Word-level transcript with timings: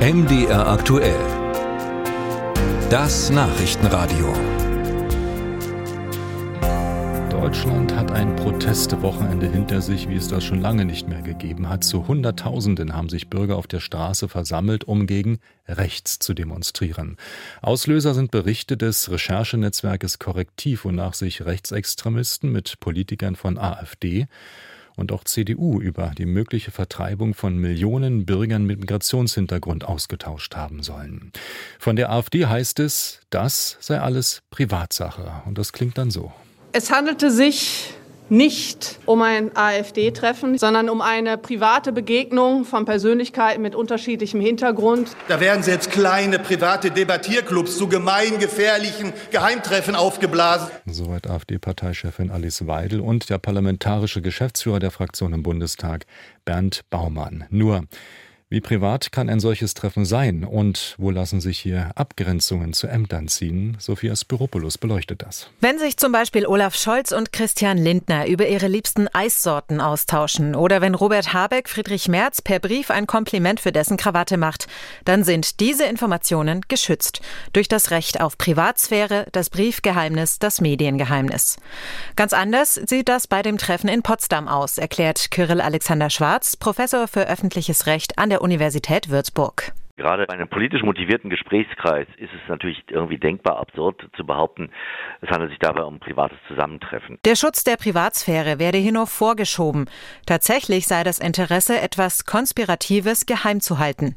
MDR 0.00 0.66
aktuell. 0.66 1.20
Das 2.88 3.28
Nachrichtenradio. 3.28 4.32
Deutschland 7.28 7.94
hat 7.94 8.10
ein 8.10 8.34
Protestewochenende 8.34 9.46
hinter 9.46 9.82
sich, 9.82 10.08
wie 10.08 10.14
es 10.14 10.28
das 10.28 10.42
schon 10.42 10.62
lange 10.62 10.86
nicht 10.86 11.06
mehr 11.06 11.20
gegeben 11.20 11.68
hat. 11.68 11.84
Zu 11.84 12.08
Hunderttausenden 12.08 12.94
haben 12.94 13.10
sich 13.10 13.28
Bürger 13.28 13.56
auf 13.56 13.66
der 13.66 13.80
Straße 13.80 14.30
versammelt, 14.30 14.84
um 14.84 15.06
gegen 15.06 15.38
rechts 15.68 16.18
zu 16.18 16.32
demonstrieren. 16.32 17.18
Auslöser 17.60 18.14
sind 18.14 18.30
Berichte 18.30 18.78
des 18.78 19.10
Recherchenetzwerkes 19.10 20.18
Korrektiv, 20.18 20.86
wonach 20.86 21.12
sich 21.12 21.44
Rechtsextremisten 21.44 22.50
mit 22.50 22.80
Politikern 22.80 23.36
von 23.36 23.58
AfD 23.58 24.28
und 25.00 25.12
auch 25.12 25.24
CDU 25.24 25.80
über 25.80 26.12
die 26.16 26.26
mögliche 26.26 26.70
Vertreibung 26.70 27.34
von 27.34 27.56
Millionen 27.56 28.26
Bürgern 28.26 28.64
mit 28.64 28.78
Migrationshintergrund 28.80 29.84
ausgetauscht 29.84 30.54
haben 30.54 30.82
sollen. 30.82 31.32
Von 31.78 31.96
der 31.96 32.12
AfD 32.12 32.46
heißt 32.46 32.78
es, 32.80 33.20
das 33.30 33.78
sei 33.80 33.98
alles 33.98 34.42
Privatsache. 34.50 35.42
Und 35.46 35.56
das 35.56 35.72
klingt 35.72 35.96
dann 35.96 36.10
so. 36.10 36.32
Es 36.72 36.92
handelte 36.92 37.30
sich 37.30 37.94
nicht 38.30 38.98
um 39.06 39.22
ein 39.22 39.56
AfD-Treffen, 39.56 40.58
sondern 40.58 40.88
um 40.88 41.00
eine 41.00 41.36
private 41.36 41.92
Begegnung 41.92 42.64
von 42.64 42.84
Persönlichkeiten 42.84 43.62
mit 43.62 43.74
unterschiedlichem 43.74 44.40
Hintergrund. 44.40 45.16
Da 45.28 45.40
werden 45.40 45.62
selbst 45.62 45.90
kleine 45.90 46.38
private 46.38 46.90
Debattierclubs 46.90 47.76
zu 47.76 47.88
gemeingefährlichen 47.88 49.12
Geheimtreffen 49.30 49.94
aufgeblasen. 49.94 50.68
Soweit 50.86 51.28
AfD-Parteichefin 51.28 52.30
Alice 52.30 52.66
Weidel 52.66 53.00
und 53.00 53.30
der 53.30 53.38
parlamentarische 53.38 54.22
Geschäftsführer 54.22 54.78
der 54.78 54.90
Fraktion 54.90 55.32
im 55.32 55.42
Bundestag, 55.42 56.06
Bernd 56.44 56.82
Baumann. 56.90 57.44
Nur, 57.50 57.84
wie 58.50 58.60
privat 58.60 59.12
kann 59.12 59.28
ein 59.28 59.38
solches 59.38 59.74
Treffen 59.74 60.04
sein 60.04 60.42
und 60.42 60.96
wo 60.98 61.12
lassen 61.12 61.40
sich 61.40 61.60
hier 61.60 61.92
Abgrenzungen 61.94 62.72
zu 62.72 62.88
Ämtern 62.88 63.28
ziehen? 63.28 63.76
Sophia 63.78 64.16
Spiropoulos 64.16 64.76
beleuchtet 64.76 65.22
das. 65.22 65.48
Wenn 65.60 65.78
sich 65.78 65.96
zum 65.96 66.10
Beispiel 66.10 66.46
Olaf 66.46 66.74
Scholz 66.74 67.12
und 67.12 67.32
Christian 67.32 67.78
Lindner 67.78 68.26
über 68.26 68.48
ihre 68.48 68.66
liebsten 68.66 69.06
Eissorten 69.06 69.80
austauschen 69.80 70.56
oder 70.56 70.80
wenn 70.80 70.96
Robert 70.96 71.32
Habeck 71.32 71.68
Friedrich 71.68 72.08
Merz 72.08 72.42
per 72.42 72.58
Brief 72.58 72.90
ein 72.90 73.06
Kompliment 73.06 73.60
für 73.60 73.70
dessen 73.70 73.96
Krawatte 73.96 74.36
macht, 74.36 74.66
dann 75.04 75.22
sind 75.22 75.60
diese 75.60 75.84
Informationen 75.84 76.62
geschützt 76.66 77.20
durch 77.52 77.68
das 77.68 77.92
Recht 77.92 78.20
auf 78.20 78.36
Privatsphäre, 78.36 79.26
das 79.30 79.48
Briefgeheimnis, 79.50 80.40
das 80.40 80.60
Mediengeheimnis. 80.60 81.56
Ganz 82.16 82.32
anders 82.32 82.74
sieht 82.74 83.08
das 83.08 83.28
bei 83.28 83.42
dem 83.42 83.58
Treffen 83.58 83.88
in 83.88 84.02
Potsdam 84.02 84.48
aus, 84.48 84.76
erklärt 84.76 85.30
Kyrill 85.30 85.60
Alexander 85.60 86.10
Schwarz, 86.10 86.56
Professor 86.56 87.06
für 87.06 87.28
öffentliches 87.28 87.86
Recht 87.86 88.18
an 88.18 88.28
der 88.28 88.39
Universität 88.40 89.10
Würzburg. 89.10 89.72
Gerade 90.00 90.24
bei 90.26 90.32
einem 90.32 90.48
politisch 90.48 90.82
motivierten 90.82 91.28
Gesprächskreis 91.28 92.06
ist 92.16 92.30
es 92.32 92.48
natürlich 92.48 92.82
irgendwie 92.88 93.18
denkbar 93.18 93.58
absurd 93.58 94.08
zu 94.16 94.24
behaupten, 94.24 94.70
es 95.20 95.28
handelt 95.28 95.50
sich 95.50 95.58
dabei 95.58 95.82
um 95.82 96.00
privates 96.00 96.38
Zusammentreffen. 96.48 97.18
Der 97.26 97.36
Schutz 97.36 97.64
der 97.64 97.76
Privatsphäre 97.76 98.58
werde 98.58 98.78
hier 98.78 98.92
nur 98.92 99.06
vorgeschoben. 99.06 99.90
Tatsächlich 100.24 100.86
sei 100.86 101.04
das 101.04 101.18
Interesse, 101.18 101.78
etwas 101.78 102.24
Konspiratives 102.24 103.26
geheim 103.26 103.60
zu 103.60 103.78
halten. 103.78 104.16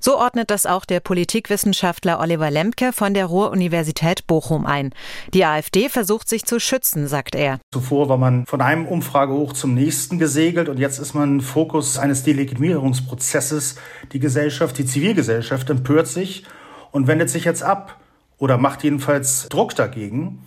So 0.00 0.18
ordnet 0.18 0.50
das 0.50 0.66
auch 0.66 0.84
der 0.84 1.00
Politikwissenschaftler 1.00 2.20
Oliver 2.20 2.50
Lemke 2.50 2.92
von 2.92 3.14
der 3.14 3.26
Ruhr-Universität 3.26 4.26
Bochum 4.26 4.66
ein. 4.66 4.92
Die 5.34 5.44
AfD 5.44 5.88
versucht 5.88 6.28
sich 6.28 6.44
zu 6.44 6.60
schützen, 6.60 7.08
sagt 7.08 7.34
er. 7.34 7.58
Zuvor 7.72 8.08
war 8.08 8.18
man 8.18 8.46
von 8.46 8.60
einem 8.60 8.86
Umfragehoch 8.86 9.52
zum 9.52 9.74
nächsten 9.74 10.18
gesegelt 10.18 10.68
und 10.68 10.78
jetzt 10.78 10.98
ist 10.98 11.14
man 11.14 11.40
Fokus 11.40 11.98
eines 11.98 12.22
Delegitimierungsprozesses. 12.22 13.76
Die 14.12 14.20
Gesellschaft, 14.20 14.78
die 14.78 14.86
Zivilgesellschaft 14.86 15.70
empört 15.70 16.06
sich 16.06 16.44
und 16.90 17.06
wendet 17.06 17.30
sich 17.30 17.44
jetzt 17.44 17.62
ab 17.62 18.00
oder 18.38 18.58
macht 18.58 18.84
jedenfalls 18.84 19.48
Druck 19.48 19.74
dagegen. 19.74 20.42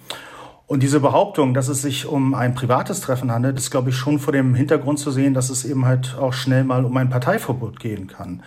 Und 0.70 0.84
diese 0.84 1.00
Behauptung, 1.00 1.56
dass 1.56 1.68
es 1.68 1.82
sich 1.82 2.06
um 2.06 2.36
ein 2.36 2.54
privates 2.54 3.02
Treffen 3.02 3.32
handelt, 3.32 3.58
ist, 3.58 3.72
glaube 3.72 3.90
ich, 3.90 3.96
schon 3.96 4.20
vor 4.20 4.34
dem 4.34 4.54
Hintergrund 4.54 5.00
zu 5.00 5.10
sehen, 5.10 5.34
dass 5.34 5.50
es 5.50 5.66
eben 5.66 5.86
halt 5.86 6.16
auch 6.20 6.34
schnell 6.34 6.64
mal 6.64 6.86
um 6.86 6.96
ein 6.96 7.10
Parteiverbot 7.10 7.80
gehen 7.80 8.06
kann. 8.06 8.44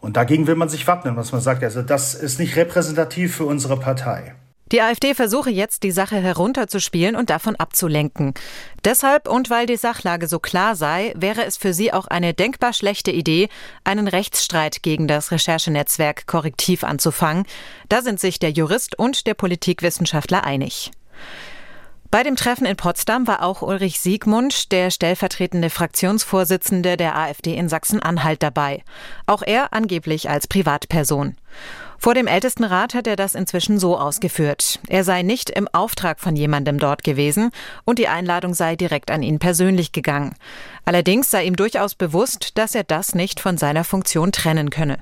Und 0.00 0.16
dagegen 0.16 0.46
will 0.46 0.56
man 0.56 0.68
sich 0.68 0.86
wappnen, 0.86 1.16
was 1.16 1.32
man 1.32 1.40
sagt. 1.40 1.62
Also 1.62 1.82
das 1.82 2.14
ist 2.14 2.38
nicht 2.38 2.56
repräsentativ 2.56 3.36
für 3.36 3.44
unsere 3.44 3.78
Partei. 3.78 4.34
Die 4.72 4.82
AfD 4.82 5.14
versuche 5.14 5.50
jetzt, 5.50 5.82
die 5.82 5.90
Sache 5.90 6.16
herunterzuspielen 6.16 7.16
und 7.16 7.28
davon 7.28 7.56
abzulenken. 7.56 8.34
Deshalb 8.84 9.28
und 9.28 9.50
weil 9.50 9.66
die 9.66 9.76
Sachlage 9.76 10.28
so 10.28 10.38
klar 10.38 10.76
sei, 10.76 11.12
wäre 11.16 11.44
es 11.44 11.56
für 11.56 11.74
sie 11.74 11.92
auch 11.92 12.06
eine 12.06 12.34
denkbar 12.34 12.72
schlechte 12.72 13.10
Idee, 13.10 13.48
einen 13.82 14.06
Rechtsstreit 14.06 14.84
gegen 14.84 15.08
das 15.08 15.32
Recherchenetzwerk 15.32 16.26
Korrektiv 16.26 16.84
anzufangen. 16.84 17.46
Da 17.88 18.02
sind 18.02 18.20
sich 18.20 18.38
der 18.38 18.50
Jurist 18.50 18.96
und 18.96 19.26
der 19.26 19.34
Politikwissenschaftler 19.34 20.44
einig. 20.44 20.92
Bei 22.10 22.24
dem 22.24 22.34
Treffen 22.34 22.66
in 22.66 22.76
Potsdam 22.76 23.28
war 23.28 23.40
auch 23.40 23.62
Ulrich 23.62 24.00
Siegmund, 24.00 24.72
der 24.72 24.90
stellvertretende 24.90 25.70
Fraktionsvorsitzende 25.70 26.96
der 26.96 27.16
AfD 27.16 27.54
in 27.54 27.68
Sachsen-Anhalt 27.68 28.42
dabei. 28.42 28.82
Auch 29.26 29.42
er 29.42 29.72
angeblich 29.72 30.28
als 30.28 30.48
Privatperson. 30.48 31.36
Vor 31.98 32.14
dem 32.14 32.26
Ältestenrat 32.26 32.94
hat 32.94 33.06
er 33.06 33.14
das 33.14 33.36
inzwischen 33.36 33.78
so 33.78 33.96
ausgeführt. 33.96 34.80
Er 34.88 35.04
sei 35.04 35.22
nicht 35.22 35.50
im 35.50 35.68
Auftrag 35.68 36.18
von 36.18 36.34
jemandem 36.34 36.80
dort 36.80 37.04
gewesen 37.04 37.52
und 37.84 38.00
die 38.00 38.08
Einladung 38.08 38.54
sei 38.54 38.74
direkt 38.74 39.12
an 39.12 39.22
ihn 39.22 39.38
persönlich 39.38 39.92
gegangen. 39.92 40.34
Allerdings 40.84 41.30
sei 41.30 41.44
ihm 41.44 41.54
durchaus 41.54 41.94
bewusst, 41.94 42.58
dass 42.58 42.74
er 42.74 42.82
das 42.82 43.14
nicht 43.14 43.38
von 43.38 43.56
seiner 43.56 43.84
Funktion 43.84 44.32
trennen 44.32 44.70
könne. 44.70 44.98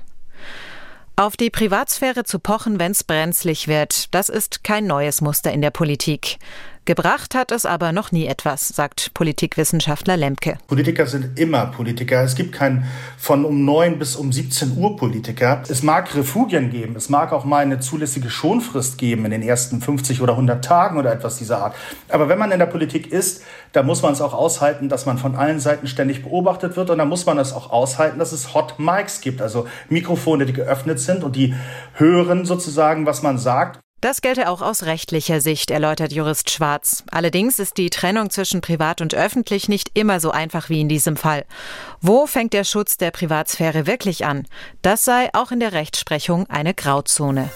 Auf 1.15 1.35
die 1.35 1.49
Privatsphäre 1.49 2.23
zu 2.23 2.39
pochen, 2.39 2.79
wenn's 2.79 3.03
brenzlig 3.03 3.67
wird, 3.67 4.13
das 4.13 4.29
ist 4.29 4.63
kein 4.63 4.85
neues 4.85 5.19
Muster 5.19 5.51
in 5.51 5.61
der 5.61 5.69
Politik. 5.71 6.37
Gebracht 6.89 7.35
hat 7.35 7.51
es 7.51 7.67
aber 7.67 7.91
noch 7.91 8.11
nie 8.11 8.25
etwas, 8.25 8.67
sagt 8.67 9.13
Politikwissenschaftler 9.13 10.17
Lemke. 10.17 10.57
Politiker 10.65 11.05
sind 11.05 11.37
immer 11.37 11.67
Politiker. 11.67 12.23
Es 12.23 12.33
gibt 12.33 12.51
keinen 12.51 12.87
von 13.15 13.45
um 13.45 13.63
9 13.63 13.99
bis 13.99 14.15
um 14.15 14.31
17 14.31 14.75
Uhr 14.75 14.97
Politiker. 14.97 15.61
Es 15.69 15.83
mag 15.83 16.15
Refugien 16.15 16.71
geben. 16.71 16.95
Es 16.95 17.07
mag 17.07 17.31
auch 17.31 17.45
mal 17.45 17.59
eine 17.59 17.79
zulässige 17.79 18.31
Schonfrist 18.31 18.97
geben 18.97 19.25
in 19.25 19.29
den 19.29 19.43
ersten 19.43 19.81
50 19.81 20.19
oder 20.23 20.33
100 20.33 20.65
Tagen 20.65 20.97
oder 20.97 21.13
etwas 21.13 21.37
dieser 21.37 21.59
Art. 21.59 21.75
Aber 22.07 22.27
wenn 22.27 22.39
man 22.39 22.51
in 22.51 22.57
der 22.57 22.65
Politik 22.65 23.11
ist, 23.11 23.43
da 23.71 23.83
muss 23.83 24.01
man 24.01 24.13
es 24.13 24.21
auch 24.21 24.33
aushalten, 24.33 24.89
dass 24.89 25.05
man 25.05 25.19
von 25.19 25.35
allen 25.35 25.59
Seiten 25.59 25.85
ständig 25.85 26.23
beobachtet 26.23 26.75
wird. 26.75 26.89
Und 26.89 26.97
da 26.97 27.05
muss 27.05 27.27
man 27.27 27.37
es 27.37 27.53
auch 27.53 27.69
aushalten, 27.69 28.17
dass 28.17 28.31
es 28.31 28.55
Hot 28.55 28.79
Mics 28.79 29.21
gibt, 29.21 29.43
also 29.43 29.67
Mikrofone, 29.89 30.47
die 30.47 30.53
geöffnet 30.53 30.99
sind 30.99 31.23
und 31.23 31.35
die 31.35 31.53
hören 31.93 32.45
sozusagen, 32.45 33.05
was 33.05 33.21
man 33.21 33.37
sagt. 33.37 33.79
Das 34.01 34.21
gelte 34.21 34.49
auch 34.49 34.61
aus 34.61 34.83
rechtlicher 34.83 35.41
Sicht, 35.41 35.71
erläutert 35.71 36.13
Jurist 36.13 36.49
Schwarz. 36.49 37.03
Allerdings 37.11 37.59
ist 37.59 37.77
die 37.77 37.89
Trennung 37.89 38.29
zwischen 38.29 38.61
privat 38.61 39.01
und 39.01 39.13
öffentlich 39.13 39.67
nicht 39.67 39.91
immer 39.93 40.21
so 40.21 40.31
einfach 40.31 40.69
wie 40.69 40.79
in 40.79 40.87
diesem 40.87 41.17
Fall. 41.17 41.45
Wo 41.99 42.25
fängt 42.25 42.53
der 42.53 42.63
Schutz 42.63 42.97
der 42.97 43.11
Privatsphäre 43.11 43.87
wirklich 43.87 44.25
an? 44.25 44.47
Das 44.81 45.03
sei 45.03 45.29
auch 45.33 45.51
in 45.51 45.59
der 45.59 45.73
Rechtsprechung 45.73 46.49
eine 46.49 46.73
Grauzone. 46.73 47.49